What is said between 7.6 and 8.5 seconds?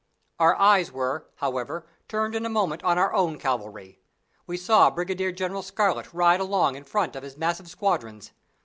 squadrons.